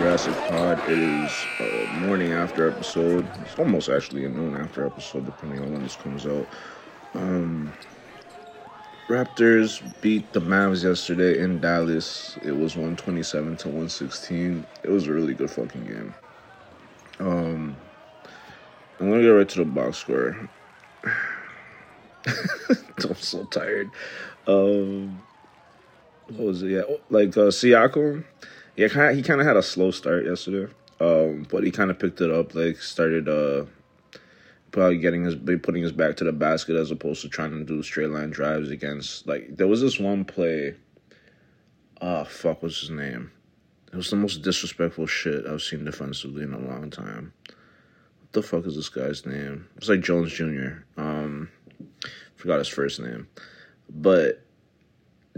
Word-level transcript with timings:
Jurassic 0.00 0.34
Pod. 0.48 0.78
It 0.88 0.98
is 0.98 1.30
a 1.58 1.86
morning 1.98 2.32
after 2.32 2.66
episode. 2.66 3.28
It's 3.42 3.58
almost 3.58 3.90
actually 3.90 4.24
a 4.24 4.30
noon 4.30 4.56
after 4.56 4.86
episode, 4.86 5.26
depending 5.26 5.60
on 5.60 5.72
when 5.72 5.82
this 5.82 5.94
comes 5.96 6.24
out. 6.24 6.48
Um, 7.12 7.70
Raptors 9.08 9.82
beat 10.00 10.32
the 10.32 10.40
Mavs 10.40 10.84
yesterday 10.84 11.38
in 11.40 11.60
Dallas. 11.60 12.38
It 12.42 12.52
was 12.52 12.76
127 12.76 13.58
to 13.58 13.68
116. 13.68 14.64
It 14.82 14.88
was 14.88 15.06
a 15.06 15.12
really 15.12 15.34
good 15.34 15.50
fucking 15.50 15.84
game. 15.84 16.14
Um, 17.18 17.76
I'm 18.98 19.10
gonna 19.10 19.20
get 19.20 19.28
right 19.28 19.48
to 19.50 19.58
the 19.58 19.64
box 19.66 19.98
score. 19.98 20.48
I'm 22.26 23.14
so 23.16 23.44
tired. 23.44 23.90
Um, 24.46 25.20
what 26.28 26.46
was 26.46 26.62
it? 26.62 26.70
Yeah, 26.70 26.82
like 27.10 27.36
uh, 27.36 27.52
Siakam. 27.52 28.24
Yeah, 28.80 28.88
kind 28.88 29.10
of, 29.10 29.16
he 29.16 29.22
kind 29.22 29.42
of 29.42 29.46
had 29.46 29.58
a 29.58 29.62
slow 29.62 29.90
start 29.90 30.24
yesterday. 30.24 30.72
Um, 31.00 31.46
but 31.50 31.64
he 31.64 31.70
kind 31.70 31.90
of 31.90 31.98
picked 31.98 32.22
it 32.22 32.30
up. 32.30 32.54
Like 32.54 32.78
started 32.78 33.28
uh, 33.28 33.66
probably 34.70 34.96
getting 34.96 35.24
his 35.24 35.34
putting 35.34 35.82
his 35.82 35.92
back 35.92 36.16
to 36.16 36.24
the 36.24 36.32
basket 36.32 36.76
as 36.76 36.90
opposed 36.90 37.20
to 37.20 37.28
trying 37.28 37.50
to 37.50 37.62
do 37.62 37.82
straight 37.82 38.08
line 38.08 38.30
drives 38.30 38.70
against. 38.70 39.26
Like 39.26 39.54
there 39.54 39.66
was 39.66 39.82
this 39.82 40.00
one 40.00 40.24
play. 40.24 40.76
Ah, 42.00 42.24
fuck, 42.24 42.62
what's 42.62 42.80
his 42.80 42.88
name? 42.88 43.30
It 43.92 43.96
was 43.96 44.08
the 44.08 44.16
most 44.16 44.40
disrespectful 44.40 45.06
shit 45.06 45.46
I've 45.46 45.60
seen 45.60 45.84
defensively 45.84 46.42
in 46.42 46.54
a 46.54 46.58
long 46.58 46.88
time. 46.88 47.34
What 47.48 48.32
the 48.32 48.42
fuck 48.42 48.64
is 48.64 48.76
this 48.76 48.88
guy's 48.88 49.26
name? 49.26 49.68
It's 49.76 49.90
like 49.90 50.00
Jones 50.00 50.32
Jr. 50.32 50.84
Um, 50.96 51.50
forgot 52.34 52.60
his 52.60 52.68
first 52.68 52.98
name, 52.98 53.28
but 53.90 54.42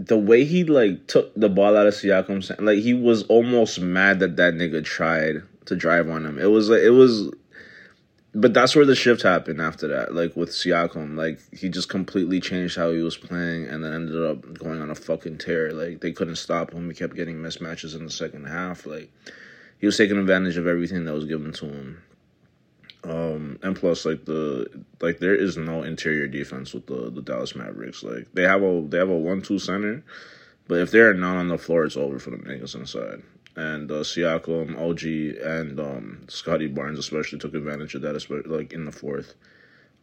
the 0.05 0.17
way 0.17 0.43
he 0.43 0.63
like 0.63 1.07
took 1.07 1.33
the 1.35 1.49
ball 1.49 1.77
out 1.77 1.87
of 1.87 1.93
Siakam, 1.93 2.59
like 2.59 2.79
he 2.79 2.93
was 2.93 3.23
almost 3.23 3.79
mad 3.79 4.19
that 4.19 4.35
that 4.37 4.53
nigga 4.53 4.83
tried 4.83 5.43
to 5.65 5.75
drive 5.75 6.09
on 6.09 6.25
him. 6.25 6.37
It 6.39 6.51
was 6.51 6.69
like 6.69 6.81
it 6.81 6.89
was, 6.89 7.31
but 8.33 8.53
that's 8.53 8.75
where 8.75 8.85
the 8.85 8.95
shift 8.95 9.21
happened 9.21 9.61
after 9.61 9.87
that. 9.87 10.13
Like 10.13 10.35
with 10.35 10.49
Siakam, 10.49 11.15
like 11.15 11.39
he 11.53 11.69
just 11.69 11.89
completely 11.89 12.41
changed 12.41 12.75
how 12.75 12.91
he 12.91 13.01
was 13.01 13.15
playing, 13.15 13.67
and 13.67 13.83
then 13.83 13.93
ended 13.93 14.21
up 14.21 14.57
going 14.57 14.81
on 14.81 14.89
a 14.89 14.95
fucking 14.95 15.37
tear. 15.37 15.71
Like 15.71 16.01
they 16.01 16.11
couldn't 16.11 16.35
stop 16.35 16.73
him. 16.73 16.89
He 16.89 16.95
kept 16.95 17.15
getting 17.15 17.37
mismatches 17.37 17.95
in 17.95 18.03
the 18.03 18.11
second 18.11 18.45
half. 18.45 18.85
Like 18.85 19.09
he 19.79 19.85
was 19.85 19.97
taking 19.97 20.17
advantage 20.17 20.57
of 20.57 20.67
everything 20.67 21.05
that 21.05 21.13
was 21.13 21.25
given 21.25 21.53
to 21.53 21.65
him. 21.65 22.03
Um, 23.03 23.59
and 23.61 23.75
plus, 23.75 24.05
like 24.05 24.25
the 24.25 24.85
like 25.01 25.19
there 25.19 25.35
is 25.35 25.57
no 25.57 25.83
interior 25.83 26.27
defense 26.27 26.73
with 26.73 26.87
the 26.87 27.11
the 27.11 27.21
Dallas 27.21 27.55
Mavericks. 27.55 28.01
Like 28.01 28.27
they 28.33 28.43
have 28.43 28.63
a 28.63 28.81
they 28.87 28.97
have 28.97 29.09
a 29.09 29.17
one 29.17 29.41
two 29.41 29.59
center, 29.59 30.03
but 30.67 30.79
if 30.79 30.91
they're 30.91 31.13
not 31.13 31.35
on 31.35 31.49
the 31.49 31.57
floor, 31.57 31.83
it's 31.83 31.97
over 31.97 32.17
for 32.19 32.29
the 32.31 32.37
niggas 32.37 32.75
inside. 32.75 33.23
And 33.55 33.91
uh, 33.91 33.95
Siakam, 34.03 34.79
OG, 34.79 35.43
and 35.45 35.79
um, 35.79 36.25
Scottie 36.27 36.67
Barnes 36.67 36.97
especially 36.97 37.39
took 37.39 37.53
advantage 37.53 37.93
of 37.93 38.01
that, 38.01 38.15
especially 38.15 38.49
like 38.49 38.73
in 38.73 38.85
the 38.85 38.91
fourth. 38.91 39.35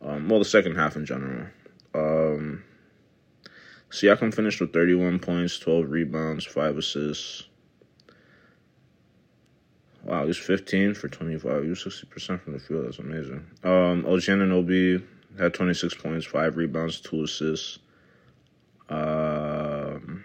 Um, 0.02 0.28
well, 0.28 0.38
the 0.38 0.44
second 0.44 0.76
half 0.76 0.94
in 0.94 1.04
general. 1.04 1.46
Um, 1.94 2.64
Siakam 3.90 4.32
finished 4.32 4.60
with 4.60 4.72
31 4.72 5.18
points, 5.18 5.58
12 5.58 5.90
rebounds, 5.90 6.44
5 6.44 6.78
assists. 6.78 7.44
Wow, 10.04 10.26
he's 10.26 10.38
15 10.38 10.94
for 10.94 11.08
25. 11.08 11.62
He 11.62 11.68
was 11.68 11.84
60% 11.84 12.40
from 12.40 12.54
the 12.54 12.58
field. 12.58 12.86
That's 12.86 12.98
amazing. 12.98 13.46
Um, 13.64 14.06
OG 14.06 14.22
Anunoby 14.22 15.02
had 15.38 15.54
26 15.54 15.94
points, 15.94 16.26
5 16.26 16.56
rebounds, 16.56 17.00
2 17.00 17.24
assists. 17.24 17.78
Um, 18.88 20.24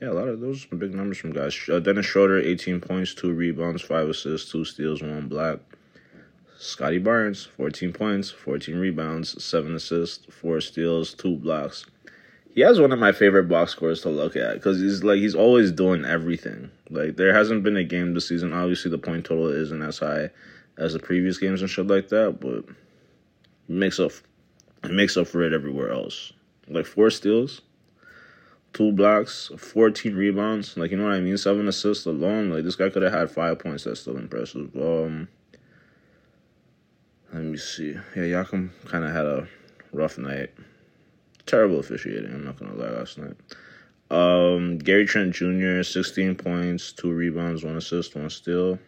yeah, 0.00 0.10
a 0.10 0.12
lot 0.12 0.28
of 0.28 0.40
those 0.40 0.66
are 0.72 0.76
big 0.76 0.94
numbers 0.94 1.18
from 1.18 1.32
guys. 1.32 1.58
Uh, 1.70 1.78
Dennis 1.78 2.06
Schroeder, 2.06 2.40
18 2.40 2.80
points, 2.80 3.14
2 3.14 3.32
rebounds, 3.32 3.82
5 3.82 4.08
assists, 4.08 4.50
2 4.50 4.64
steals, 4.64 5.02
1 5.02 5.28
block. 5.28 5.60
Scottie 6.58 6.98
Barnes, 6.98 7.44
14 7.44 7.92
points, 7.92 8.30
14 8.30 8.76
rebounds, 8.76 9.42
7 9.42 9.74
assists, 9.74 10.26
4 10.32 10.60
steals, 10.60 11.12
2 11.14 11.36
blocks 11.36 11.86
he 12.54 12.60
has 12.60 12.78
one 12.78 12.92
of 12.92 12.98
my 12.98 13.12
favorite 13.12 13.48
box 13.48 13.72
scores 13.72 14.02
to 14.02 14.10
look 14.10 14.36
at 14.36 14.54
because 14.54 14.80
he's 14.80 15.02
like 15.02 15.18
he's 15.18 15.34
always 15.34 15.72
doing 15.72 16.04
everything. 16.04 16.70
Like 16.90 17.16
there 17.16 17.34
hasn't 17.34 17.62
been 17.62 17.76
a 17.76 17.84
game 17.84 18.14
this 18.14 18.28
season. 18.28 18.52
Obviously, 18.52 18.90
the 18.90 18.98
point 18.98 19.24
total 19.24 19.48
isn't 19.48 19.82
as 19.82 19.98
high 19.98 20.30
as 20.76 20.92
the 20.92 20.98
previous 20.98 21.38
games 21.38 21.60
and 21.60 21.70
shit 21.70 21.86
like 21.86 22.08
that, 22.08 22.40
but 22.40 22.58
it 22.58 22.64
makes 23.68 23.98
up 23.98 24.12
it 24.84 24.90
makes 24.90 25.16
up 25.16 25.28
for 25.28 25.42
it 25.42 25.52
everywhere 25.52 25.90
else. 25.90 26.32
Like 26.68 26.84
four 26.84 27.10
steals, 27.10 27.62
two 28.74 28.92
blocks, 28.92 29.50
fourteen 29.56 30.14
rebounds. 30.14 30.76
Like 30.76 30.90
you 30.90 30.98
know 30.98 31.04
what 31.04 31.14
I 31.14 31.20
mean? 31.20 31.38
Seven 31.38 31.68
assists 31.68 32.04
alone. 32.04 32.50
Like 32.50 32.64
this 32.64 32.76
guy 32.76 32.90
could 32.90 33.02
have 33.02 33.12
had 33.12 33.30
five 33.30 33.60
points. 33.60 33.84
That's 33.84 34.00
still 34.00 34.18
impressive. 34.18 34.76
Um, 34.76 35.28
let 37.32 37.44
me 37.44 37.56
see. 37.56 37.92
Yeah, 38.14 38.42
Yakum 38.44 38.70
kind 38.84 39.06
of 39.06 39.12
had 39.12 39.24
a 39.24 39.48
rough 39.94 40.18
night 40.18 40.50
terrible 41.46 41.80
officiating. 41.80 42.32
I'm 42.32 42.44
not 42.44 42.58
gonna 42.58 42.74
lie. 42.74 42.90
Last 42.90 43.18
night, 43.18 43.36
um, 44.10 44.78
Gary 44.78 45.06
Trent 45.06 45.34
Jr. 45.34 45.82
16 45.82 46.34
points, 46.36 46.92
two 46.92 47.12
rebounds, 47.12 47.64
one 47.64 47.76
assist, 47.76 48.14
one 48.14 48.30
steal. 48.30 48.78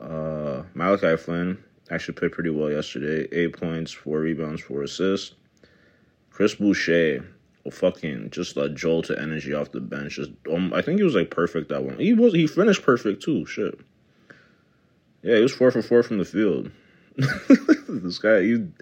Uh, 0.00 0.62
Malachi 0.74 1.16
Flynn 1.16 1.62
actually 1.90 2.14
played 2.14 2.32
pretty 2.32 2.50
well 2.50 2.70
yesterday. 2.70 3.28
Eight 3.32 3.58
points, 3.58 3.92
four 3.92 4.20
rebounds, 4.20 4.62
four 4.62 4.82
assists. 4.82 5.34
Chris 6.30 6.54
Boucher, 6.54 7.24
fucking 7.70 8.30
just 8.30 8.56
a 8.56 8.68
jolt 8.68 9.10
of 9.10 9.18
energy 9.18 9.54
off 9.54 9.72
the 9.72 9.80
bench. 9.80 10.16
Just, 10.16 10.30
um, 10.50 10.72
I 10.74 10.82
think 10.82 10.98
he 10.98 11.04
was 11.04 11.14
like 11.14 11.30
perfect 11.30 11.68
that 11.68 11.84
one. 11.84 11.98
He 11.98 12.12
was 12.12 12.34
he 12.34 12.46
finished 12.46 12.82
perfect 12.82 13.22
too. 13.22 13.46
Shit. 13.46 13.78
Yeah, 15.22 15.36
he 15.36 15.42
was 15.42 15.54
four 15.54 15.70
for 15.70 15.82
four 15.82 16.02
from 16.02 16.18
the 16.18 16.24
field. 16.24 16.70
this 17.16 18.18
guy, 18.18 18.40
you 18.40 18.72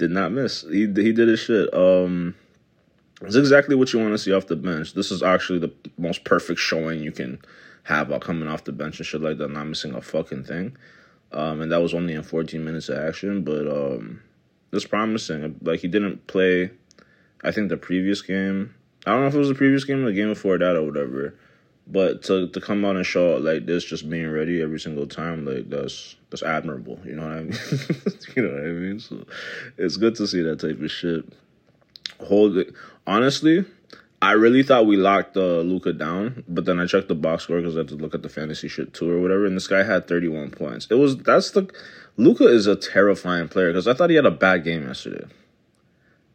did 0.00 0.10
not 0.10 0.32
miss. 0.32 0.62
He 0.62 0.80
he 0.80 1.12
did 1.12 1.28
his 1.28 1.38
shit. 1.38 1.72
Um, 1.72 2.34
it's 3.20 3.36
exactly 3.36 3.76
what 3.76 3.92
you 3.92 4.00
want 4.00 4.12
to 4.12 4.18
see 4.18 4.32
off 4.32 4.46
the 4.46 4.56
bench. 4.56 4.94
This 4.94 5.10
is 5.10 5.22
actually 5.22 5.58
the 5.58 5.72
most 5.98 6.24
perfect 6.24 6.58
showing 6.58 7.00
you 7.00 7.12
can 7.12 7.38
have 7.84 8.08
while 8.08 8.18
coming 8.18 8.48
off 8.48 8.64
the 8.64 8.72
bench 8.72 8.98
and 8.98 9.06
shit 9.06 9.20
like 9.20 9.36
that, 9.36 9.50
not 9.50 9.66
missing 9.66 9.94
a 9.94 10.00
fucking 10.00 10.44
thing. 10.44 10.74
Um, 11.32 11.60
and 11.60 11.70
that 11.70 11.82
was 11.82 11.92
only 11.92 12.14
in 12.14 12.22
14 12.22 12.64
minutes 12.64 12.88
of 12.88 12.98
action, 12.98 13.44
but 13.44 13.68
um, 13.68 14.22
it's 14.72 14.86
promising. 14.86 15.56
Like 15.62 15.80
he 15.80 15.88
didn't 15.88 16.26
play, 16.26 16.70
I 17.44 17.52
think 17.52 17.68
the 17.68 17.76
previous 17.76 18.22
game. 18.22 18.74
I 19.06 19.10
don't 19.10 19.20
know 19.20 19.26
if 19.28 19.34
it 19.34 19.38
was 19.38 19.48
the 19.48 19.54
previous 19.54 19.84
game 19.84 20.02
or 20.02 20.06
the 20.06 20.14
game 20.14 20.28
before 20.28 20.56
that 20.58 20.76
or 20.76 20.82
whatever. 20.82 21.34
But 21.90 22.22
to 22.24 22.48
to 22.48 22.60
come 22.60 22.84
out 22.84 22.96
and 22.96 23.04
show 23.04 23.36
like 23.36 23.66
this, 23.66 23.84
just 23.84 24.08
being 24.08 24.30
ready 24.30 24.62
every 24.62 24.78
single 24.78 25.06
time, 25.06 25.44
like 25.44 25.68
that's 25.70 26.16
that's 26.30 26.42
admirable. 26.42 27.00
You 27.04 27.16
know 27.16 27.22
what 27.22 27.32
I 27.32 27.40
mean? 27.40 27.52
you 28.36 28.42
know 28.42 28.54
what 28.54 28.64
I 28.64 28.72
mean? 28.72 29.00
So 29.00 29.26
it's 29.76 29.96
good 29.96 30.14
to 30.16 30.26
see 30.26 30.42
that 30.42 30.60
type 30.60 30.80
of 30.80 30.90
shit. 30.90 31.24
Hold 32.20 32.56
it. 32.58 32.72
Honestly, 33.06 33.64
I 34.22 34.32
really 34.32 34.62
thought 34.62 34.86
we 34.86 34.96
locked 34.96 35.36
uh, 35.36 35.60
Luka 35.60 35.94
down, 35.94 36.44
but 36.46 36.66
then 36.66 36.78
I 36.78 36.86
checked 36.86 37.08
the 37.08 37.14
box 37.14 37.44
score 37.44 37.56
because 37.56 37.74
I 37.74 37.80
had 37.80 37.88
to 37.88 37.94
look 37.94 38.14
at 38.14 38.22
the 38.22 38.28
fantasy 38.28 38.68
shit 38.68 38.92
too 38.92 39.10
or 39.10 39.20
whatever, 39.20 39.46
and 39.46 39.56
this 39.56 39.66
guy 39.66 39.82
had 39.82 40.06
31 40.06 40.50
points. 40.50 40.86
It 40.90 40.96
was 40.96 41.16
that's 41.16 41.52
the 41.52 41.72
Luka 42.16 42.44
is 42.46 42.66
a 42.66 42.76
terrifying 42.76 43.48
player 43.48 43.70
because 43.70 43.88
I 43.88 43.94
thought 43.94 44.10
he 44.10 44.16
had 44.16 44.26
a 44.26 44.30
bad 44.30 44.62
game 44.62 44.86
yesterday, 44.86 45.26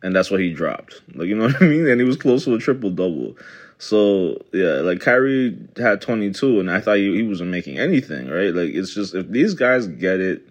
and 0.03 0.15
that's 0.15 0.31
what 0.31 0.39
he 0.39 0.53
dropped. 0.53 1.01
Like 1.13 1.27
you 1.27 1.35
know 1.35 1.45
what 1.47 1.61
I 1.61 1.65
mean? 1.65 1.87
And 1.87 1.99
he 1.99 2.07
was 2.07 2.17
close 2.17 2.45
to 2.45 2.55
a 2.55 2.59
triple 2.59 2.91
double. 2.91 3.35
So 3.77 4.41
yeah, 4.53 4.81
like 4.81 5.01
Kyrie 5.01 5.57
had 5.77 6.01
22, 6.01 6.59
and 6.59 6.71
I 6.71 6.79
thought 6.79 6.97
he, 6.97 7.15
he 7.15 7.23
wasn't 7.23 7.49
making 7.49 7.77
anything, 7.77 8.29
right? 8.29 8.53
Like 8.53 8.73
it's 8.73 8.93
just 8.93 9.13
if 9.13 9.29
these 9.29 9.53
guys 9.53 9.87
get 9.87 10.19
it, 10.19 10.47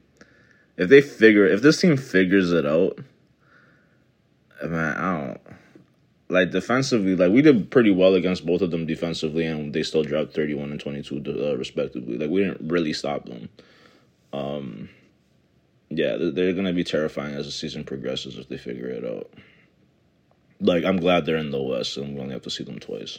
if 0.76 0.88
they 0.88 1.00
figure, 1.00 1.46
if 1.46 1.62
this 1.62 1.80
team 1.80 1.96
figures 1.96 2.52
it 2.52 2.66
out, 2.66 2.98
man, 4.62 4.96
I 4.96 5.26
don't 5.26 5.40
like 6.28 6.50
defensively. 6.50 7.16
Like 7.16 7.32
we 7.32 7.42
did 7.42 7.70
pretty 7.70 7.90
well 7.90 8.14
against 8.14 8.44
both 8.44 8.60
of 8.60 8.70
them 8.70 8.86
defensively, 8.86 9.46
and 9.46 9.72
they 9.72 9.82
still 9.82 10.02
dropped 10.02 10.34
31 10.34 10.70
and 10.70 10.80
22 10.80 11.22
uh, 11.26 11.56
respectively. 11.56 12.18
Like 12.18 12.30
we 12.30 12.44
didn't 12.44 12.68
really 12.68 12.92
stop 12.92 13.26
them. 13.26 13.48
Um, 14.32 14.88
yeah, 15.90 16.16
they're, 16.16 16.30
they're 16.30 16.52
gonna 16.52 16.72
be 16.72 16.84
terrifying 16.84 17.34
as 17.34 17.46
the 17.46 17.52
season 17.52 17.84
progresses 17.84 18.38
if 18.38 18.48
they 18.48 18.58
figure 18.58 18.88
it 18.88 19.04
out 19.04 19.30
like 20.60 20.84
I'm 20.84 20.96
glad 20.96 21.26
they're 21.26 21.36
in 21.36 21.50
the 21.50 21.60
West 21.60 21.96
and 21.96 22.14
we 22.14 22.20
only 22.20 22.32
have 22.32 22.42
to 22.42 22.50
see 22.50 22.64
them 22.64 22.78
twice. 22.78 23.18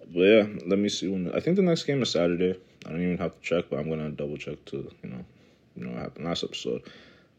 But 0.00 0.20
yeah, 0.20 0.46
let 0.66 0.78
me 0.78 0.88
see 0.88 1.08
when 1.08 1.34
I 1.34 1.40
think 1.40 1.56
the 1.56 1.62
next 1.62 1.84
game 1.84 2.02
is 2.02 2.10
Saturday. 2.10 2.58
I 2.86 2.90
don't 2.90 3.02
even 3.02 3.18
have 3.18 3.34
to 3.34 3.40
check, 3.40 3.66
but 3.68 3.78
I'm 3.78 3.88
gonna 3.88 4.10
double 4.10 4.36
check 4.36 4.64
to 4.66 4.90
you 5.02 5.10
know, 5.10 5.24
you 5.76 5.84
know 5.84 5.92
what 5.92 6.02
happened 6.02 6.24
last 6.24 6.44
episode. 6.44 6.82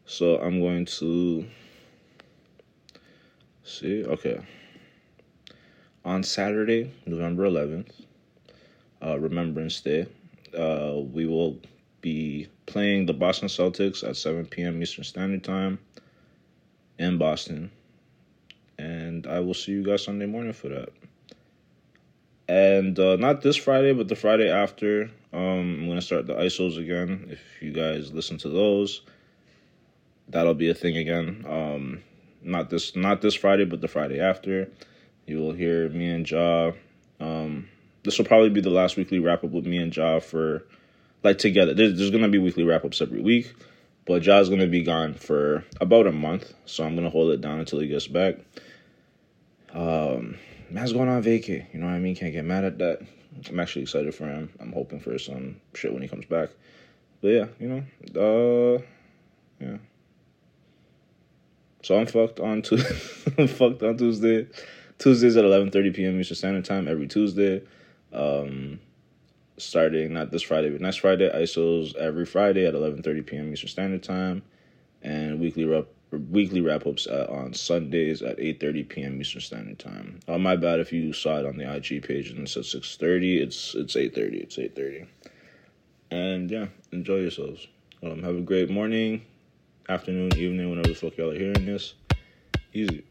So 0.06 0.40
I'm 0.40 0.60
going 0.60 0.84
to 0.86 1.46
see. 3.64 4.04
Okay, 4.04 4.40
on 6.04 6.22
Saturday, 6.22 6.92
November 7.06 7.44
11th, 7.44 7.90
uh, 9.04 9.18
Remembrance 9.18 9.80
Day, 9.80 10.06
uh, 10.56 11.00
we 11.12 11.26
will 11.26 11.58
be 12.00 12.48
playing 12.70 13.06
the 13.06 13.12
Boston 13.12 13.48
Celtics 13.48 14.08
at 14.08 14.16
7 14.16 14.46
p.m. 14.46 14.82
Eastern 14.82 15.04
Standard 15.04 15.44
Time 15.44 15.78
in 16.98 17.18
Boston 17.18 17.70
and 18.80 19.26
I 19.26 19.40
will 19.40 19.54
see 19.54 19.72
you 19.72 19.84
guys 19.84 20.04
Sunday 20.04 20.26
morning 20.26 20.52
for 20.52 20.68
that. 20.68 20.88
And 22.48 22.98
uh, 22.98 23.16
not 23.16 23.42
this 23.42 23.56
Friday, 23.56 23.92
but 23.92 24.08
the 24.08 24.16
Friday 24.16 24.50
after, 24.50 25.10
um, 25.32 25.80
I'm 25.80 25.88
gonna 25.88 26.00
start 26.00 26.26
the 26.26 26.34
ISOs 26.34 26.78
again. 26.78 27.28
If 27.30 27.40
you 27.62 27.72
guys 27.72 28.12
listen 28.12 28.38
to 28.38 28.48
those, 28.48 29.02
that'll 30.28 30.54
be 30.54 30.70
a 30.70 30.74
thing 30.74 30.96
again. 30.96 31.44
Um, 31.46 32.02
not 32.42 32.70
this 32.70 32.96
not 32.96 33.20
this 33.20 33.34
Friday, 33.34 33.66
but 33.66 33.80
the 33.80 33.88
Friday 33.88 34.18
after. 34.18 34.68
You 35.26 35.38
will 35.38 35.52
hear 35.52 35.88
me 35.90 36.10
and 36.10 36.28
Ja. 36.28 36.72
Um, 37.20 37.68
this 38.02 38.18
will 38.18 38.24
probably 38.24 38.48
be 38.48 38.62
the 38.62 38.70
last 38.70 38.96
weekly 38.96 39.20
wrap 39.20 39.44
up 39.44 39.50
with 39.50 39.66
me 39.66 39.76
and 39.76 39.94
Ja 39.94 40.18
for 40.18 40.64
like 41.22 41.38
together. 41.38 41.74
There's, 41.74 41.96
there's 41.96 42.10
gonna 42.10 42.28
be 42.28 42.38
weekly 42.38 42.64
wrap 42.64 42.84
ups 42.84 43.00
every 43.00 43.20
week, 43.20 43.52
but 44.06 44.22
Ja's 44.22 44.48
gonna 44.48 44.66
be 44.66 44.82
gone 44.82 45.14
for 45.14 45.64
about 45.80 46.06
a 46.06 46.12
month, 46.12 46.52
so 46.66 46.84
I'm 46.84 46.94
gonna 46.94 47.10
hold 47.10 47.32
it 47.32 47.40
down 47.40 47.60
until 47.60 47.80
he 47.80 47.88
gets 47.88 48.06
back. 48.06 48.36
Um, 49.72 50.36
man's 50.70 50.92
going 50.92 51.08
on 51.08 51.22
vacay. 51.22 51.72
You 51.72 51.80
know 51.80 51.86
what 51.86 51.94
I 51.94 51.98
mean? 51.98 52.16
Can't 52.16 52.32
get 52.32 52.44
mad 52.44 52.64
at 52.64 52.78
that. 52.78 53.02
I'm 53.48 53.60
actually 53.60 53.82
excited 53.82 54.14
for 54.14 54.26
him. 54.26 54.50
I'm 54.58 54.72
hoping 54.72 55.00
for 55.00 55.18
some 55.18 55.60
shit 55.74 55.92
when 55.92 56.02
he 56.02 56.08
comes 56.08 56.26
back. 56.26 56.50
But 57.20 57.28
yeah, 57.28 57.46
you 57.58 57.68
know, 57.68 58.76
uh, 58.76 58.82
yeah. 59.60 59.76
So 61.82 61.98
I'm 61.98 62.06
fucked 62.06 62.40
on 62.40 62.62
to 62.62 62.76
I'm 63.38 63.48
fucked 63.48 63.82
on 63.82 63.96
Tuesday. 63.96 64.48
Tuesdays 64.98 65.36
at 65.36 65.44
11:30 65.44 65.94
p.m. 65.94 66.20
Eastern 66.20 66.36
Standard 66.36 66.64
Time 66.64 66.88
every 66.88 67.06
Tuesday. 67.06 67.62
Um, 68.12 68.80
starting 69.60 70.12
not 70.12 70.30
this 70.30 70.42
Friday 70.42 70.70
but 70.70 70.80
next 70.80 70.96
Friday. 70.98 71.30
ISOs 71.30 71.94
every 71.96 72.26
Friday 72.26 72.66
at 72.66 72.74
11:30 72.74 73.26
p.m. 73.26 73.52
Eastern 73.52 73.68
Standard 73.68 74.02
Time, 74.02 74.42
and 75.02 75.40
weekly 75.40 75.64
wrap 75.64 75.86
weekly 76.10 76.60
wrap 76.60 76.86
ups 76.86 77.06
on 77.06 77.54
Sundays 77.54 78.22
at 78.22 78.38
8:30 78.38 78.88
p.m. 78.88 79.20
Eastern 79.20 79.40
Standard 79.40 79.78
Time. 79.78 80.20
Oh 80.28 80.38
my 80.38 80.56
bad 80.56 80.80
if 80.80 80.92
you 80.92 81.12
saw 81.12 81.38
it 81.38 81.46
on 81.46 81.56
the 81.56 81.72
IG 81.72 82.02
page 82.02 82.30
and 82.30 82.40
it 82.40 82.48
said 82.48 82.64
6:30. 82.64 83.40
It's 83.40 83.74
it's 83.74 83.94
8:30. 83.94 84.42
It's 84.42 84.56
8:30. 84.56 85.06
And 86.10 86.50
yeah, 86.50 86.66
enjoy 86.92 87.16
yourselves. 87.16 87.66
Um, 88.02 88.22
have 88.22 88.34
a 88.34 88.40
great 88.40 88.70
morning, 88.70 89.24
afternoon, 89.88 90.36
evening, 90.36 90.70
whenever 90.70 90.88
the 90.88 90.94
fuck 90.94 91.16
y'all 91.16 91.30
are 91.30 91.38
hearing 91.38 91.66
this. 91.66 91.94
Easy. 92.72 93.04